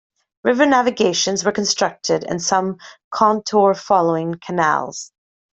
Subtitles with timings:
[0.43, 2.79] River navigations were constructed, and some
[3.11, 5.11] contour-following canals.